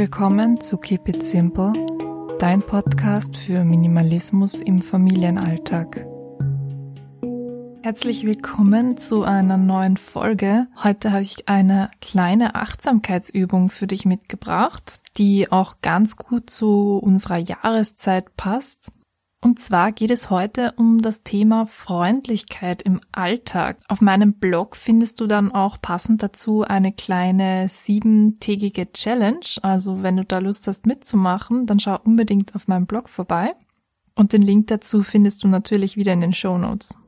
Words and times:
willkommen 0.00 0.58
zu 0.62 0.78
Keep 0.78 1.10
It 1.10 1.22
Simple, 1.22 1.74
dein 2.38 2.62
Podcast 2.62 3.36
für 3.36 3.64
Minimalismus 3.64 4.62
im 4.62 4.80
Familienalltag. 4.80 6.06
Herzlich 7.82 8.24
willkommen 8.24 8.96
zu 8.96 9.24
einer 9.24 9.58
neuen 9.58 9.98
Folge. 9.98 10.68
Heute 10.82 11.12
habe 11.12 11.20
ich 11.20 11.50
eine 11.50 11.90
kleine 12.00 12.54
Achtsamkeitsübung 12.54 13.68
für 13.68 13.86
dich 13.86 14.06
mitgebracht, 14.06 15.02
die 15.18 15.52
auch 15.52 15.82
ganz 15.82 16.16
gut 16.16 16.48
zu 16.48 16.96
unserer 16.96 17.36
Jahreszeit 17.36 18.34
passt. 18.36 18.92
Und 19.42 19.58
zwar 19.58 19.92
geht 19.92 20.10
es 20.10 20.28
heute 20.28 20.74
um 20.76 21.00
das 21.00 21.22
Thema 21.22 21.64
Freundlichkeit 21.64 22.82
im 22.82 23.00
Alltag. 23.10 23.78
Auf 23.88 24.02
meinem 24.02 24.34
Blog 24.34 24.76
findest 24.76 25.18
du 25.18 25.26
dann 25.26 25.50
auch 25.50 25.80
passend 25.80 26.22
dazu 26.22 26.62
eine 26.62 26.92
kleine 26.92 27.66
siebentägige 27.70 28.92
Challenge. 28.92 29.46
Also 29.62 30.02
wenn 30.02 30.18
du 30.18 30.26
da 30.26 30.40
Lust 30.40 30.66
hast 30.66 30.84
mitzumachen, 30.84 31.64
dann 31.64 31.80
schau 31.80 31.98
unbedingt 32.04 32.54
auf 32.54 32.68
meinem 32.68 32.86
Blog 32.86 33.08
vorbei. 33.08 33.54
Und 34.14 34.34
den 34.34 34.42
Link 34.42 34.66
dazu 34.66 35.02
findest 35.02 35.42
du 35.42 35.48
natürlich 35.48 35.96
wieder 35.96 36.12
in 36.12 36.20
den 36.20 36.34
Show 36.34 36.58
Notes. 36.58 36.98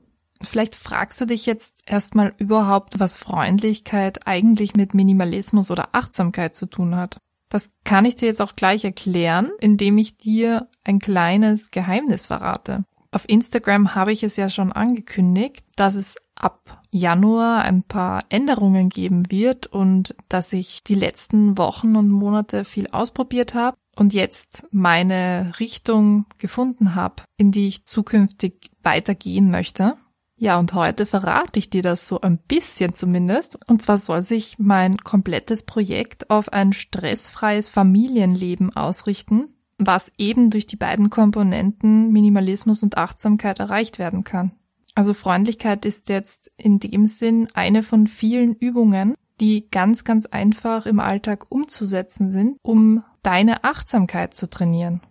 Vielleicht 0.41 0.75
fragst 0.75 1.21
du 1.21 1.27
dich 1.27 1.45
jetzt 1.45 1.83
erstmal 1.87 2.33
überhaupt, 2.39 2.99
was 2.99 3.19
Freundlichkeit 3.19 4.27
eigentlich 4.27 4.75
mit 4.75 4.95
Minimalismus 4.95 5.71
oder 5.71 5.91
Achtsamkeit 5.93 6.57
zu 6.57 6.65
tun 6.65 6.97
hat. 6.97 7.19
Das 7.53 7.71
kann 7.85 8.07
ich 8.07 8.17
dir 8.17 8.25
jetzt 8.25 8.41
auch 8.41 8.57
gleich 8.57 8.83
erklären, 8.83 9.51
indem 9.61 9.99
ich 9.99 10.17
dir 10.17 10.69
ein 10.85 11.01
kleines 11.01 11.71
Geheimnis 11.71 12.25
verrate. 12.25 12.85
Auf 13.11 13.29
Instagram 13.29 13.95
habe 13.95 14.11
ich 14.11 14.23
es 14.23 14.37
ja 14.37 14.49
schon 14.49 14.73
angekündigt, 14.73 15.63
dass 15.77 15.95
es 15.95 16.17
ab 16.35 16.81
Januar 16.91 17.61
ein 17.61 17.83
paar 17.83 18.25
Änderungen 18.31 18.89
geben 18.89 19.31
wird 19.31 19.67
und 19.67 20.17
dass 20.31 20.55
ich 20.55 20.83
die 20.83 20.95
letzten 20.95 21.59
Wochen 21.59 21.95
und 21.95 22.09
Monate 22.09 22.65
viel 22.65 22.89
ausprobiert 22.91 23.53
habe 23.53 23.77
und 23.97 24.15
jetzt 24.15 24.65
meine 24.71 25.53
Richtung 25.61 26.25
gefunden 26.39 26.95
habe, 26.95 27.25
in 27.37 27.53
die 27.53 27.67
ich 27.67 27.85
zukünftig 27.85 28.71
weitergehen 28.83 29.51
möchte. 29.51 29.99
Ja, 30.43 30.59
und 30.59 30.75
heute 30.75 31.07
verrate 31.07 31.61
ich 31.61 31.71
dir 31.71 31.83
das 31.83 32.09
so 32.09 32.21
ein 32.21 32.37
bisschen 32.37 32.93
zumindest. 32.93 33.57
Und 33.69 33.81
zwar 33.81 33.97
soll 33.97 34.23
sich 34.23 34.57
mein 34.59 34.97
komplettes 34.97 35.63
Projekt 35.63 36.31
auf 36.31 36.53
ein 36.53 36.73
stressfreies 36.73 37.69
Familienleben 37.69 38.75
ausrichten, 38.75 39.55
was 39.79 40.11
eben 40.19 40.51
durch 40.51 40.67
die 40.67 40.75
beiden 40.75 41.11
Komponenten 41.11 42.11
Minimalismus 42.11 42.83
und 42.83 42.99
Achtsamkeit 42.99 43.61
erreicht 43.61 44.01
werden 44.01 44.25
kann. 44.25 44.51
Also 44.97 45.15
Freundlichkeit 45.15 45.85
ist 45.85 46.09
jetzt 46.09 46.51
in 46.57 46.81
dem 46.81 47.07
Sinn 47.07 47.47
eine 47.55 47.85
von 47.85 48.09
vielen 48.09 48.57
Übungen, 48.57 49.15
die 49.41 49.71
ganz, 49.71 50.03
ganz 50.03 50.27
einfach 50.27 50.87
im 50.87 50.99
Alltag 50.99 51.53
umzusetzen 51.53 52.33
sind, 52.33 52.59
um 52.63 53.05
deine 53.23 53.63
Achtsamkeit 53.63 54.35
zu 54.35 54.51
trainieren. 54.51 55.03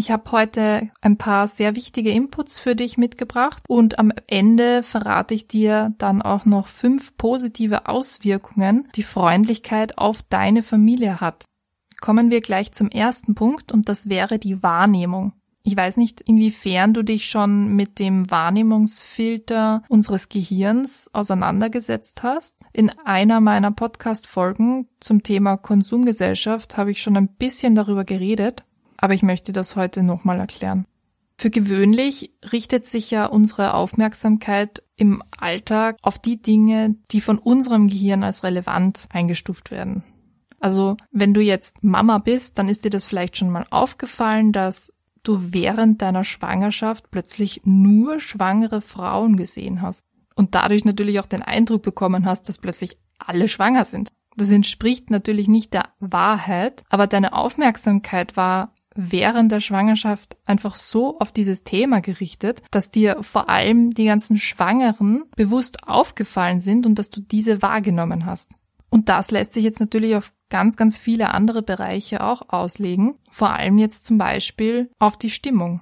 Ich 0.00 0.10
habe 0.10 0.32
heute 0.32 0.88
ein 1.02 1.18
paar 1.18 1.46
sehr 1.46 1.76
wichtige 1.76 2.10
Inputs 2.10 2.58
für 2.58 2.74
dich 2.74 2.96
mitgebracht 2.96 3.62
und 3.68 3.98
am 3.98 4.10
Ende 4.28 4.82
verrate 4.82 5.34
ich 5.34 5.46
dir 5.46 5.94
dann 5.98 6.22
auch 6.22 6.46
noch 6.46 6.68
fünf 6.68 7.18
positive 7.18 7.86
Auswirkungen, 7.86 8.88
die 8.96 9.02
Freundlichkeit 9.02 9.98
auf 9.98 10.22
deine 10.22 10.62
Familie 10.62 11.20
hat. 11.20 11.44
Kommen 12.00 12.30
wir 12.30 12.40
gleich 12.40 12.72
zum 12.72 12.88
ersten 12.88 13.34
Punkt 13.34 13.72
und 13.72 13.90
das 13.90 14.08
wäre 14.08 14.38
die 14.38 14.62
Wahrnehmung. 14.62 15.34
Ich 15.64 15.76
weiß 15.76 15.98
nicht, 15.98 16.22
inwiefern 16.22 16.94
du 16.94 17.02
dich 17.02 17.28
schon 17.28 17.76
mit 17.76 17.98
dem 17.98 18.30
Wahrnehmungsfilter 18.30 19.82
unseres 19.90 20.30
Gehirns 20.30 21.10
auseinandergesetzt 21.12 22.22
hast. 22.22 22.64
In 22.72 22.88
einer 23.04 23.42
meiner 23.42 23.70
Podcast-Folgen 23.70 24.88
zum 25.00 25.22
Thema 25.22 25.58
Konsumgesellschaft 25.58 26.78
habe 26.78 26.90
ich 26.90 27.02
schon 27.02 27.18
ein 27.18 27.28
bisschen 27.28 27.74
darüber 27.74 28.04
geredet 28.04 28.64
aber 29.00 29.14
ich 29.14 29.22
möchte 29.22 29.52
das 29.52 29.76
heute 29.76 30.02
nochmal 30.02 30.38
erklären. 30.38 30.86
Für 31.36 31.50
gewöhnlich 31.50 32.32
richtet 32.52 32.86
sich 32.86 33.10
ja 33.10 33.24
unsere 33.24 33.72
Aufmerksamkeit 33.72 34.82
im 34.96 35.22
Alltag 35.30 35.96
auf 36.02 36.18
die 36.18 36.40
Dinge, 36.42 36.96
die 37.10 37.22
von 37.22 37.38
unserem 37.38 37.88
Gehirn 37.88 38.22
als 38.22 38.44
relevant 38.44 39.08
eingestuft 39.10 39.70
werden. 39.70 40.04
Also 40.58 40.98
wenn 41.10 41.32
du 41.32 41.40
jetzt 41.40 41.82
Mama 41.82 42.18
bist, 42.18 42.58
dann 42.58 42.68
ist 42.68 42.84
dir 42.84 42.90
das 42.90 43.06
vielleicht 43.06 43.38
schon 43.38 43.48
mal 43.48 43.64
aufgefallen, 43.70 44.52
dass 44.52 44.92
du 45.22 45.54
während 45.54 46.02
deiner 46.02 46.24
Schwangerschaft 46.24 47.10
plötzlich 47.10 47.62
nur 47.64 48.20
schwangere 48.20 48.82
Frauen 48.82 49.36
gesehen 49.36 49.80
hast 49.80 50.04
und 50.34 50.54
dadurch 50.54 50.84
natürlich 50.84 51.20
auch 51.20 51.26
den 51.26 51.42
Eindruck 51.42 51.80
bekommen 51.80 52.26
hast, 52.26 52.50
dass 52.50 52.58
plötzlich 52.58 52.98
alle 53.18 53.48
schwanger 53.48 53.86
sind. 53.86 54.10
Das 54.36 54.50
entspricht 54.50 55.10
natürlich 55.10 55.48
nicht 55.48 55.72
der 55.72 55.88
Wahrheit, 56.00 56.82
aber 56.90 57.06
deine 57.06 57.32
Aufmerksamkeit 57.32 58.36
war 58.36 58.74
während 58.94 59.52
der 59.52 59.60
Schwangerschaft 59.60 60.36
einfach 60.44 60.74
so 60.74 61.18
auf 61.18 61.32
dieses 61.32 61.64
Thema 61.64 62.00
gerichtet, 62.00 62.62
dass 62.70 62.90
dir 62.90 63.22
vor 63.22 63.48
allem 63.48 63.90
die 63.90 64.06
ganzen 64.06 64.36
Schwangeren 64.36 65.24
bewusst 65.36 65.86
aufgefallen 65.88 66.60
sind 66.60 66.86
und 66.86 66.98
dass 66.98 67.10
du 67.10 67.20
diese 67.20 67.62
wahrgenommen 67.62 68.26
hast. 68.26 68.56
Und 68.90 69.08
das 69.08 69.30
lässt 69.30 69.52
sich 69.52 69.64
jetzt 69.64 69.80
natürlich 69.80 70.16
auf 70.16 70.32
ganz, 70.48 70.76
ganz 70.76 70.96
viele 70.96 71.32
andere 71.32 71.62
Bereiche 71.62 72.24
auch 72.24 72.48
auslegen, 72.48 73.14
vor 73.30 73.50
allem 73.50 73.78
jetzt 73.78 74.04
zum 74.04 74.18
Beispiel 74.18 74.90
auf 74.98 75.16
die 75.16 75.30
Stimmung. 75.30 75.80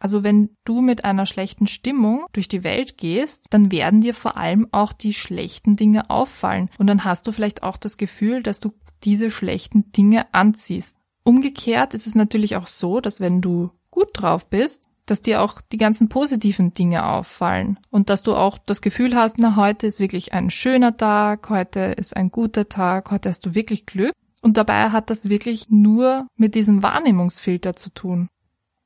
Also 0.00 0.22
wenn 0.22 0.50
du 0.64 0.80
mit 0.80 1.04
einer 1.04 1.26
schlechten 1.26 1.66
Stimmung 1.66 2.26
durch 2.32 2.48
die 2.48 2.62
Welt 2.64 2.98
gehst, 2.98 3.46
dann 3.50 3.72
werden 3.72 4.00
dir 4.00 4.14
vor 4.14 4.36
allem 4.36 4.68
auch 4.70 4.92
die 4.92 5.12
schlechten 5.12 5.76
Dinge 5.76 6.10
auffallen 6.10 6.70
und 6.78 6.86
dann 6.86 7.04
hast 7.04 7.26
du 7.26 7.32
vielleicht 7.32 7.62
auch 7.62 7.76
das 7.76 7.96
Gefühl, 7.96 8.42
dass 8.42 8.60
du 8.60 8.72
diese 9.04 9.30
schlechten 9.30 9.90
Dinge 9.92 10.32
anziehst. 10.32 10.96
Umgekehrt 11.28 11.92
ist 11.92 12.06
es 12.06 12.14
natürlich 12.14 12.56
auch 12.56 12.66
so, 12.66 13.02
dass 13.02 13.20
wenn 13.20 13.42
du 13.42 13.68
gut 13.90 14.08
drauf 14.14 14.48
bist, 14.48 14.88
dass 15.04 15.20
dir 15.20 15.42
auch 15.42 15.60
die 15.60 15.76
ganzen 15.76 16.08
positiven 16.08 16.72
Dinge 16.72 17.04
auffallen 17.04 17.78
und 17.90 18.08
dass 18.08 18.22
du 18.22 18.34
auch 18.34 18.56
das 18.56 18.80
Gefühl 18.80 19.14
hast, 19.14 19.36
na, 19.36 19.54
heute 19.54 19.86
ist 19.86 20.00
wirklich 20.00 20.32
ein 20.32 20.48
schöner 20.48 20.96
Tag, 20.96 21.50
heute 21.50 21.80
ist 21.80 22.16
ein 22.16 22.30
guter 22.30 22.70
Tag, 22.70 23.10
heute 23.10 23.28
hast 23.28 23.44
du 23.44 23.54
wirklich 23.54 23.84
Glück. 23.84 24.14
Und 24.40 24.56
dabei 24.56 24.88
hat 24.88 25.10
das 25.10 25.28
wirklich 25.28 25.68
nur 25.68 26.26
mit 26.36 26.54
diesem 26.54 26.82
Wahrnehmungsfilter 26.82 27.76
zu 27.76 27.90
tun. 27.90 28.28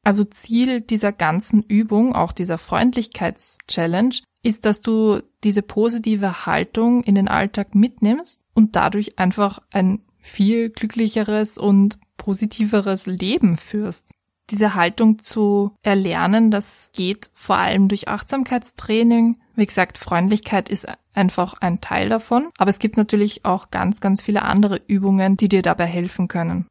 Also 0.03 0.25
Ziel 0.25 0.81
dieser 0.81 1.13
ganzen 1.13 1.63
Übung, 1.63 2.13
auch 2.13 2.33
dieser 2.33 2.59
Freundlichkeitschallenge, 2.59 4.17
ist, 4.43 4.67
dass 4.67 4.81
du 4.81 5.23
diese 5.45 5.63
positive 5.63 6.45
Haltung 6.45 7.05
in 7.05 7.15
den 7.15 7.29
Alltag 7.29 7.77
mitnimmst 7.77 8.43
und 8.53 8.75
dadurch 8.75 9.17
einfach 9.21 9.61
ein 9.71 10.03
viel 10.19 10.71
glücklicheres 10.71 11.57
und 11.57 11.99
positiveres 12.23 13.07
Leben 13.07 13.57
führst. 13.57 14.13
Diese 14.51 14.77
Haltung 14.77 15.19
zu 15.19 15.73
erlernen, 15.83 16.53
das 16.53 16.91
geht 16.93 17.31
vor 17.35 17.57
allem 17.59 17.89
durch 17.89 18.07
Achtsamkeitstraining. 18.07 19.41
Wie 19.57 19.67
gesagt, 19.67 19.99
Freundlichkeit 19.99 20.69
ist 20.69 20.87
einfach 21.15 21.55
ein 21.61 21.81
Teil 21.81 22.09
davon, 22.09 22.51
aber 22.59 22.71
es 22.71 22.79
gibt 22.79 22.97
natürlich 22.97 23.45
auch 23.45 23.71
ganz, 23.71 24.01
ganz 24.01 24.23
viele 24.23 24.43
andere 24.43 24.81
Übungen, 24.87 25.37
die 25.37 25.49
dir 25.49 25.63
dabei 25.63 25.87
helfen 25.87 26.29
können. 26.29 26.67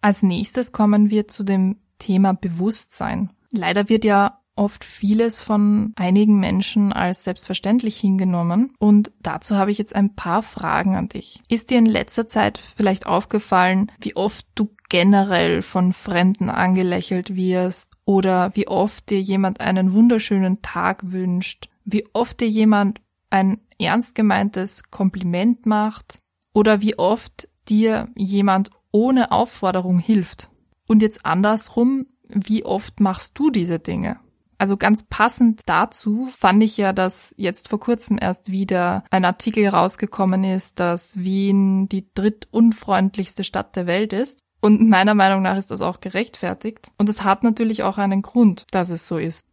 Als 0.00 0.24
nächstes 0.24 0.72
kommen 0.72 1.10
wir 1.10 1.28
zu 1.28 1.44
dem 1.44 1.76
Thema 1.98 2.32
Bewusstsein. 2.34 3.30
Leider 3.52 3.88
wird 3.88 4.04
ja 4.04 4.41
oft 4.54 4.84
vieles 4.84 5.40
von 5.40 5.92
einigen 5.96 6.38
Menschen 6.38 6.92
als 6.92 7.24
selbstverständlich 7.24 7.98
hingenommen. 7.98 8.72
Und 8.78 9.12
dazu 9.20 9.56
habe 9.56 9.70
ich 9.70 9.78
jetzt 9.78 9.94
ein 9.94 10.14
paar 10.14 10.42
Fragen 10.42 10.94
an 10.94 11.08
dich. 11.08 11.40
Ist 11.48 11.70
dir 11.70 11.78
in 11.78 11.86
letzter 11.86 12.26
Zeit 12.26 12.58
vielleicht 12.58 13.06
aufgefallen, 13.06 13.90
wie 14.00 14.16
oft 14.16 14.46
du 14.54 14.70
generell 14.88 15.62
von 15.62 15.92
Fremden 15.92 16.50
angelächelt 16.50 17.34
wirst 17.34 17.92
oder 18.04 18.54
wie 18.54 18.68
oft 18.68 19.08
dir 19.10 19.20
jemand 19.20 19.60
einen 19.60 19.92
wunderschönen 19.92 20.60
Tag 20.60 21.12
wünscht, 21.12 21.68
wie 21.84 22.06
oft 22.12 22.40
dir 22.40 22.48
jemand 22.48 23.00
ein 23.30 23.60
ernst 23.78 24.14
gemeintes 24.14 24.82
Kompliment 24.90 25.64
macht 25.64 26.18
oder 26.52 26.82
wie 26.82 26.98
oft 26.98 27.48
dir 27.68 28.08
jemand 28.14 28.70
ohne 28.90 29.32
Aufforderung 29.32 29.98
hilft. 29.98 30.50
Und 30.86 31.00
jetzt 31.00 31.24
andersrum, 31.24 32.06
wie 32.28 32.64
oft 32.64 33.00
machst 33.00 33.38
du 33.38 33.50
diese 33.50 33.78
Dinge? 33.78 34.18
Also 34.62 34.76
ganz 34.76 35.02
passend 35.02 35.62
dazu 35.66 36.28
fand 36.38 36.62
ich 36.62 36.76
ja, 36.76 36.92
dass 36.92 37.34
jetzt 37.36 37.68
vor 37.68 37.80
kurzem 37.80 38.16
erst 38.20 38.52
wieder 38.52 39.02
ein 39.10 39.24
Artikel 39.24 39.66
rausgekommen 39.66 40.44
ist, 40.44 40.78
dass 40.78 41.18
Wien 41.18 41.88
die 41.88 42.06
drittunfreundlichste 42.14 43.42
Stadt 43.42 43.74
der 43.74 43.88
Welt 43.88 44.12
ist. 44.12 44.44
Und 44.60 44.88
meiner 44.88 45.14
Meinung 45.14 45.42
nach 45.42 45.56
ist 45.56 45.72
das 45.72 45.82
auch 45.82 45.98
gerechtfertigt. 45.98 46.92
Und 46.96 47.08
es 47.08 47.24
hat 47.24 47.42
natürlich 47.42 47.82
auch 47.82 47.98
einen 47.98 48.22
Grund, 48.22 48.66
dass 48.70 48.90
es 48.90 49.08
so 49.08 49.18
ist. 49.18 49.48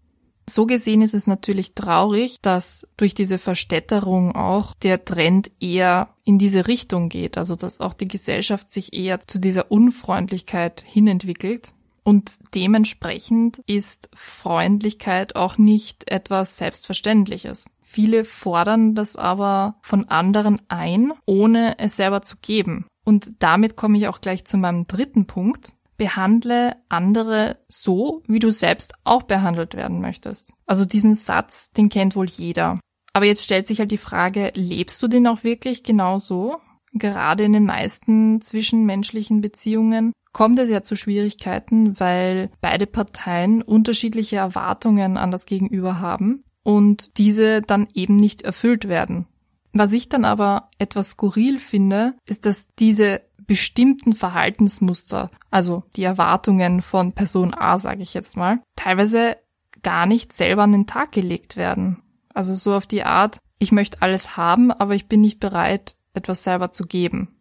So 0.48 0.68
gesehen 0.68 1.02
ist 1.02 1.16
es 1.16 1.26
natürlich 1.26 1.74
traurig, 1.74 2.40
dass 2.44 2.88
durch 2.96 3.16
diese 3.16 3.40
Verstädterung 3.40 4.36
auch 4.36 4.76
der 4.76 5.06
Trend 5.06 5.52
eher 5.60 6.10
in 6.24 6.38
diese 6.38 6.68
Richtung 6.68 7.10
geht, 7.10 7.36
also 7.36 7.56
dass 7.56 7.80
auch 7.80 7.96
die 7.96 8.08
Gesellschaft 8.08 8.70
sich 8.70 8.94
eher 8.94 9.20
zu 9.22 9.40
dieser 9.40 9.72
Unfreundlichkeit 9.72 10.84
hinentwickelt. 10.86 11.74
Und 12.04 12.38
dementsprechend 12.56 13.60
ist 13.66 14.10
Freundlichkeit 14.14 15.36
auch 15.36 15.58
nicht 15.58 16.10
etwas 16.10 16.58
Selbstverständliches. 16.58 17.72
Viele 17.82 18.24
fordern 18.24 18.94
das 18.94 19.16
aber 19.16 19.78
von 19.82 20.08
anderen 20.10 20.62
ein, 20.68 21.14
ohne 21.26 21.80
es 21.80 21.96
selber 21.96 22.22
zu 22.22 22.38
geben. 22.42 22.86
Und 23.04 23.32
damit 23.40 23.76
komme 23.76 23.98
ich 23.98 24.08
auch 24.08 24.22
gleich 24.22 24.46
zu 24.46 24.58
meinem 24.58 24.86
dritten 24.86 25.26
Punkt. 25.26 25.74
Behandle 25.98 26.78
andere 26.88 27.58
so, 27.68 28.24
wie 28.28 28.40
du 28.40 28.52
selbst 28.52 28.94
auch 29.04 29.24
behandelt 29.24 29.74
werden 29.74 30.02
möchtest. 30.02 30.54
Also 30.66 30.86
diesen 30.86 31.16
Satz, 31.16 31.72
den 31.72 31.90
kennt 31.90 32.16
wohl 32.16 32.28
jeder. 32.28 32.80
Aber 33.14 33.26
jetzt 33.26 33.44
stellt 33.44 33.68
sich 33.68 33.80
halt 33.80 33.92
die 33.92 33.98
Frage, 33.98 34.52
lebst 34.54 35.02
du 35.02 35.08
den 35.08 35.28
auch 35.28 35.44
wirklich 35.44 35.84
genau 35.84 36.20
so? 36.20 36.58
Gerade 36.94 37.44
in 37.44 37.54
den 37.54 37.66
meisten 37.66 38.42
zwischenmenschlichen 38.42 39.42
Beziehungen 39.42 40.14
kommt 40.34 40.60
es 40.60 40.70
ja 40.70 40.84
zu 40.84 40.96
Schwierigkeiten, 40.96 42.00
weil 42.00 42.50
beide 42.62 42.86
Parteien 42.86 43.62
unterschiedliche 43.62 44.38
Erwartungen 44.38 45.18
an 45.18 45.32
das 45.32 45.46
Gegenüber 45.46 46.00
haben 46.00 46.44
und 46.64 47.18
diese 47.18 47.62
dann 47.62 47.88
eben 47.94 48.16
nicht 48.16 48.42
erfüllt 48.44 48.88
werden. 48.88 49.28
Was 49.74 49.94
ich 49.94 50.10
dann 50.10 50.26
aber 50.26 50.70
etwas 50.80 51.12
skurril 51.12 51.60
finde, 51.60 52.16
ist, 52.28 52.46
dass 52.46 52.68
diese 52.80 53.22
bestimmten 53.38 54.14
Verhaltensmuster, 54.14 55.30
also 55.50 55.84
die 55.96 56.04
Erwartungen 56.04 56.82
von 56.82 57.14
Person 57.14 57.54
A, 57.54 57.78
sage 57.78 58.02
ich 58.02 58.14
jetzt 58.14 58.38
mal, 58.38 58.60
teilweise 58.76 59.38
gar 59.82 60.06
nicht 60.06 60.34
selber 60.34 60.64
an 60.64 60.72
den 60.72 60.88
Tag 60.88 61.12
gelegt 61.12 61.58
werden. 61.58 62.04
Also 62.34 62.54
so 62.54 62.74
auf 62.74 62.86
die 62.86 63.04
Art, 63.04 63.40
ich 63.58 63.72
möchte 63.72 64.02
alles 64.02 64.38
haben, 64.38 64.72
aber 64.72 64.94
ich 64.94 65.08
bin 65.08 65.22
nicht 65.22 65.40
bereit, 65.40 65.96
etwas 66.14 66.44
selber 66.44 66.72
zu 66.72 66.86
geben. 66.86 67.39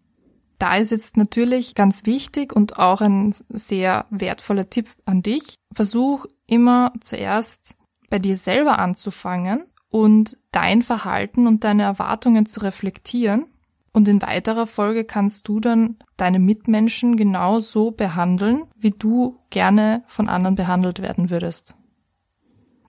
Da 0.59 0.77
ist 0.77 0.91
jetzt 0.91 1.17
natürlich 1.17 1.75
ganz 1.75 2.05
wichtig 2.05 2.53
und 2.53 2.79
auch 2.79 3.01
ein 3.01 3.35
sehr 3.49 4.07
wertvoller 4.11 4.69
Tipp 4.69 4.89
an 5.05 5.23
dich. 5.23 5.55
Versuch 5.73 6.27
immer 6.47 6.93
zuerst 7.01 7.77
bei 8.11 8.19
dir 8.19 8.37
selber 8.37 8.79
anzufangen 8.79 9.65
und 9.91 10.37
dein 10.51 10.83
Verhalten 10.83 11.47
und 11.47 11.65
deine 11.65 11.85
Erwartungen 11.85 12.47
zu 12.47 12.61
reflektieren. 12.61 13.47
Und 13.93 14.09
in 14.09 14.21
weiterer 14.21 14.67
Folge 14.67 15.05
kannst 15.05 15.49
du 15.49 15.61
dann 15.61 15.97
deine 16.17 16.39
Mitmenschen 16.39 17.17
genauso 17.17 17.91
behandeln, 17.91 18.65
wie 18.77 18.91
du 18.91 19.39
gerne 19.51 20.03
von 20.07 20.29
anderen 20.29 20.57
behandelt 20.57 21.01
werden 21.01 21.31
würdest. 21.31 21.75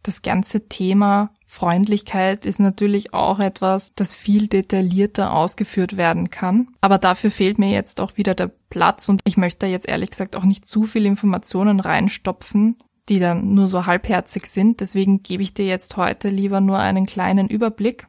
Das 0.03 0.21
ganze 0.21 0.67
Thema 0.67 1.31
Freundlichkeit 1.45 2.45
ist 2.45 2.59
natürlich 2.59 3.13
auch 3.13 3.39
etwas, 3.39 3.93
das 3.95 4.13
viel 4.13 4.47
detaillierter 4.47 5.33
ausgeführt 5.33 5.97
werden 5.97 6.29
kann. 6.29 6.69
Aber 6.79 6.97
dafür 6.97 7.31
fehlt 7.31 7.57
mir 7.57 7.71
jetzt 7.71 7.99
auch 7.99 8.17
wieder 8.17 8.35
der 8.35 8.51
Platz 8.69 9.09
und 9.09 9.21
ich 9.25 9.35
möchte 9.35 9.65
jetzt 9.65 9.87
ehrlich 9.87 10.11
gesagt 10.11 10.35
auch 10.35 10.43
nicht 10.43 10.65
zu 10.67 10.83
viel 10.83 11.05
Informationen 11.05 11.79
reinstopfen, 11.79 12.77
die 13.09 13.19
dann 13.19 13.55
nur 13.55 13.67
so 13.67 13.87
halbherzig 13.87 14.45
sind. 14.45 14.79
Deswegen 14.79 15.23
gebe 15.23 15.43
ich 15.43 15.53
dir 15.53 15.65
jetzt 15.65 15.97
heute 15.97 16.29
lieber 16.29 16.61
nur 16.61 16.77
einen 16.77 17.05
kleinen 17.05 17.49
Überblick 17.49 18.07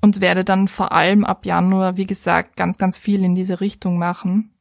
und 0.00 0.20
werde 0.20 0.44
dann 0.44 0.66
vor 0.66 0.92
allem 0.92 1.24
ab 1.24 1.44
Januar, 1.46 1.96
wie 1.96 2.06
gesagt, 2.06 2.56
ganz, 2.56 2.78
ganz 2.78 2.96
viel 2.98 3.22
in 3.22 3.34
diese 3.34 3.60
Richtung 3.60 3.98
machen. 3.98 4.54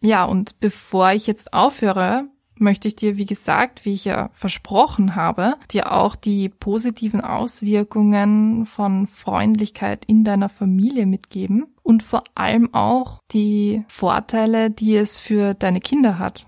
Ja, 0.00 0.24
und 0.24 0.60
bevor 0.60 1.12
ich 1.12 1.26
jetzt 1.26 1.52
aufhöre, 1.52 2.28
möchte 2.58 2.88
ich 2.88 2.96
dir, 2.96 3.16
wie 3.16 3.26
gesagt, 3.26 3.84
wie 3.84 3.92
ich 3.92 4.04
ja 4.04 4.30
versprochen 4.32 5.14
habe, 5.14 5.56
dir 5.70 5.92
auch 5.92 6.16
die 6.16 6.48
positiven 6.48 7.20
Auswirkungen 7.20 8.66
von 8.66 9.06
Freundlichkeit 9.06 10.04
in 10.06 10.24
deiner 10.24 10.48
Familie 10.48 11.06
mitgeben 11.06 11.66
und 11.82 12.02
vor 12.02 12.24
allem 12.34 12.72
auch 12.74 13.20
die 13.32 13.84
Vorteile, 13.88 14.70
die 14.70 14.96
es 14.96 15.18
für 15.18 15.54
deine 15.54 15.80
Kinder 15.80 16.18
hat. 16.18 16.46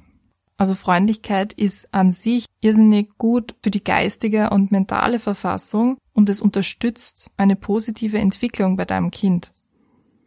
Also 0.56 0.74
Freundlichkeit 0.74 1.52
ist 1.52 1.94
an 1.94 2.10
sich 2.10 2.46
irrsinnig 2.60 3.16
gut 3.16 3.54
für 3.62 3.70
die 3.70 3.84
geistige 3.84 4.50
und 4.50 4.72
mentale 4.72 5.20
Verfassung 5.20 5.98
und 6.12 6.28
es 6.28 6.40
unterstützt 6.40 7.30
eine 7.36 7.54
positive 7.54 8.18
Entwicklung 8.18 8.76
bei 8.76 8.84
deinem 8.84 9.12
Kind. 9.12 9.52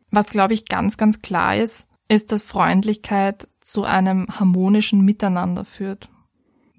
Was, 0.09 0.27
glaube 0.27 0.53
ich, 0.53 0.65
ganz, 0.65 0.95
ganz 0.95 1.21
klar 1.21 1.57
ist, 1.57 1.89
ist, 2.07 2.31
dass 2.31 2.43
Freundlichkeit 2.43 3.47
zu 3.61 3.83
einem 3.83 4.27
harmonischen 4.27 5.01
Miteinander 5.01 5.65
führt. 5.65 6.09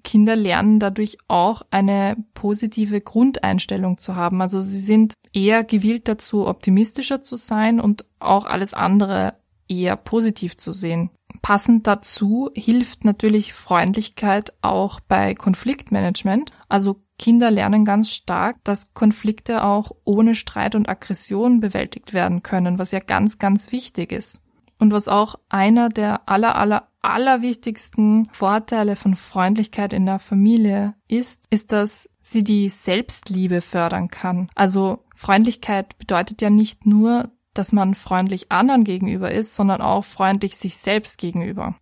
Kinder 0.03 0.35
lernen 0.35 0.79
dadurch 0.79 1.17
auch 1.27 1.63
eine 1.71 2.17
positive 2.33 3.01
Grundeinstellung 3.01 3.97
zu 3.97 4.15
haben. 4.15 4.41
Also 4.41 4.61
sie 4.61 4.81
sind 4.81 5.13
eher 5.31 5.63
gewillt 5.63 6.07
dazu, 6.07 6.47
optimistischer 6.47 7.21
zu 7.21 7.35
sein 7.35 7.79
und 7.79 8.05
auch 8.19 8.45
alles 8.45 8.73
andere 8.73 9.35
eher 9.67 9.95
positiv 9.95 10.57
zu 10.57 10.71
sehen. 10.71 11.09
Passend 11.41 11.87
dazu 11.87 12.51
hilft 12.53 13.05
natürlich 13.05 13.53
Freundlichkeit 13.53 14.53
auch 14.61 14.99
bei 14.99 15.33
Konfliktmanagement. 15.33 16.51
Also 16.69 17.01
Kinder 17.17 17.51
lernen 17.51 17.85
ganz 17.85 18.09
stark, 18.11 18.57
dass 18.63 18.93
Konflikte 18.93 19.63
auch 19.63 19.91
ohne 20.03 20.35
Streit 20.35 20.75
und 20.75 20.89
Aggression 20.89 21.59
bewältigt 21.59 22.13
werden 22.13 22.43
können, 22.43 22.79
was 22.79 22.91
ja 22.91 22.99
ganz, 22.99 23.39
ganz 23.39 23.71
wichtig 23.71 24.11
ist. 24.11 24.41
Und 24.83 24.91
was 24.91 25.07
auch 25.07 25.35
einer 25.47 25.87
der 25.87 26.27
aller, 26.27 26.57
aller, 26.57 26.89
aller 27.01 27.41
wichtigsten 27.41 28.27
Vorteile 28.33 28.97
von 28.97 29.15
Freundlichkeit 29.15 29.93
in 29.93 30.05
der 30.05 30.19
Familie 30.19 30.93
ist, 31.07 31.47
ist, 31.51 31.71
dass 31.71 32.09
sie 32.19 32.43
die 32.43 32.67
Selbstliebe 32.67 33.61
fördern 33.61 34.09
kann. 34.09 34.49
Also 34.55 35.05
Freundlichkeit 35.15 35.97
bedeutet 35.99 36.41
ja 36.41 36.49
nicht 36.49 36.85
nur, 36.85 37.31
dass 37.53 37.71
man 37.71 37.95
freundlich 37.95 38.51
anderen 38.51 38.83
gegenüber 38.83 39.31
ist, 39.31 39.55
sondern 39.55 39.81
auch 39.81 40.03
freundlich 40.03 40.57
sich 40.57 40.75
selbst 40.75 41.17
gegenüber. 41.17 41.75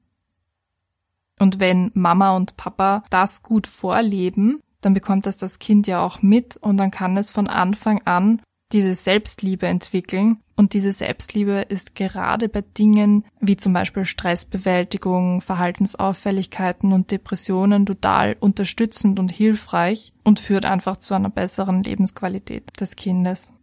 Und 1.40 1.60
wenn 1.60 1.90
Mama 1.96 2.36
und 2.36 2.56
Papa 2.56 3.04
das 3.10 3.42
gut 3.42 3.66
vorleben, 3.66 4.62
dann 4.82 4.94
bekommt 4.94 5.26
das 5.26 5.38
das 5.38 5.58
Kind 5.58 5.88
ja 5.88 6.06
auch 6.06 6.22
mit 6.22 6.56
und 6.58 6.78
dann 6.78 6.92
kann 6.92 7.18
es 7.18 7.32
von 7.32 7.48
Anfang 7.48 8.04
an 8.06 8.44
diese 8.74 8.94
Selbstliebe 8.94 9.68
entwickeln. 9.68 10.38
Und 10.56 10.74
diese 10.74 10.92
Selbstliebe 10.92 11.66
ist 11.70 11.96
gerade 11.96 12.48
bei 12.48 12.62
Dingen 12.62 13.26
wie 13.40 13.58
zum 13.58 13.74
Beispiel 13.74 14.06
Stressbewältigung, 14.06 15.42
Verhaltensauffälligkeiten 15.42 16.94
und 16.94 17.10
Depressionen 17.10 17.86
total 17.86 18.36
unterstützend 18.40 19.20
und 19.20 19.32
hilfreich 19.32 20.14
und 20.24 20.40
führt 20.40 20.66
einfach 20.66 20.98
zu 20.98 21.14
einer 21.16 21.30
besseren 21.30 21.82
Lebensqualität 21.82 22.80
des 22.80 22.96
Kindes. 22.96 23.54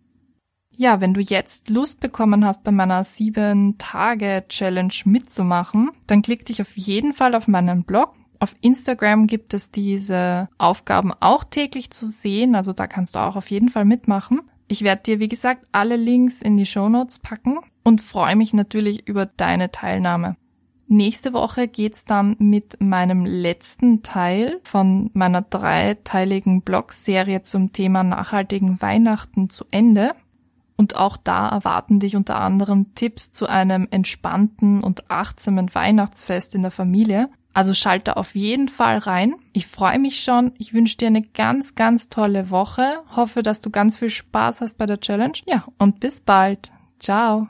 Ja, 0.80 1.00
wenn 1.00 1.14
du 1.14 1.20
jetzt 1.20 1.70
Lust 1.70 1.98
bekommen 2.00 2.44
hast, 2.44 2.62
bei 2.62 2.70
meiner 2.70 3.02
7-Tage-Challenge 3.02 4.94
mitzumachen, 5.04 5.90
dann 6.06 6.22
klick 6.22 6.46
dich 6.46 6.62
auf 6.62 6.76
jeden 6.76 7.14
Fall 7.14 7.34
auf 7.34 7.48
meinen 7.48 7.82
Blog. 7.82 8.14
Auf 8.38 8.54
Instagram 8.60 9.26
gibt 9.26 9.54
es 9.54 9.72
diese 9.72 10.48
Aufgaben 10.58 11.12
auch 11.18 11.42
täglich 11.42 11.90
zu 11.90 12.06
sehen, 12.06 12.54
also 12.54 12.72
da 12.72 12.86
kannst 12.86 13.16
du 13.16 13.18
auch 13.18 13.34
auf 13.34 13.50
jeden 13.50 13.68
Fall 13.68 13.84
mitmachen. 13.84 14.42
Ich 14.68 14.82
werde 14.82 15.02
dir, 15.02 15.18
wie 15.18 15.28
gesagt, 15.28 15.66
alle 15.72 15.96
Links 15.96 16.42
in 16.42 16.58
die 16.58 16.66
Shownotes 16.66 17.18
packen 17.18 17.58
und 17.84 18.02
freue 18.02 18.36
mich 18.36 18.52
natürlich 18.52 19.08
über 19.08 19.24
deine 19.24 19.70
Teilnahme. 19.72 20.36
Nächste 20.90 21.32
Woche 21.32 21.68
geht's 21.68 22.04
dann 22.04 22.36
mit 22.38 22.80
meinem 22.80 23.26
letzten 23.26 24.02
Teil 24.02 24.58
von 24.62 25.10
meiner 25.12 25.42
dreiteiligen 25.42 26.62
Blogserie 26.62 27.42
zum 27.42 27.72
Thema 27.72 28.02
nachhaltigen 28.02 28.80
Weihnachten 28.80 29.50
zu 29.50 29.64
Ende. 29.70 30.12
Und 30.76 30.96
auch 30.96 31.16
da 31.16 31.48
erwarten 31.48 31.98
dich 31.98 32.16
unter 32.16 32.40
anderem 32.40 32.94
Tipps 32.94 33.30
zu 33.32 33.46
einem 33.46 33.88
entspannten 33.90 34.82
und 34.82 35.10
achtsamen 35.10 35.74
Weihnachtsfest 35.74 36.54
in 36.54 36.62
der 36.62 36.70
Familie. 36.70 37.28
Also 37.58 37.74
schalte 37.74 38.16
auf 38.16 38.36
jeden 38.36 38.68
Fall 38.68 38.98
rein. 38.98 39.34
Ich 39.52 39.66
freue 39.66 39.98
mich 39.98 40.22
schon. 40.22 40.52
Ich 40.58 40.74
wünsche 40.74 40.96
dir 40.96 41.08
eine 41.08 41.22
ganz, 41.22 41.74
ganz 41.74 42.08
tolle 42.08 42.50
Woche. 42.50 43.00
Hoffe, 43.16 43.42
dass 43.42 43.60
du 43.60 43.70
ganz 43.70 43.96
viel 43.96 44.10
Spaß 44.10 44.60
hast 44.60 44.78
bei 44.78 44.86
der 44.86 45.00
Challenge. 45.00 45.38
Ja, 45.44 45.64
und 45.76 45.98
bis 45.98 46.20
bald. 46.20 46.70
Ciao. 47.00 47.48